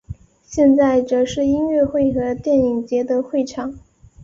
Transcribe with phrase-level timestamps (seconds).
[0.41, 3.77] 现在则是音乐会和电影节的会场。